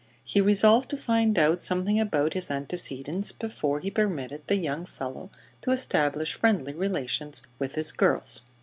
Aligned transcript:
He 0.23 0.41
resolved 0.41 0.89
to 0.89 0.97
find 0.97 1.37
out 1.37 1.61
something 1.61 1.99
about 1.99 2.33
his 2.33 2.49
antecedents 2.49 3.31
before 3.31 3.81
he 3.81 3.91
permitted 3.91 4.41
the 4.47 4.55
young 4.57 4.83
fellow 4.87 5.29
to 5.61 5.69
establish 5.69 6.33
friendly 6.33 6.73
relations 6.73 7.43
with 7.59 7.75
his 7.75 7.91
girls. 7.91 8.41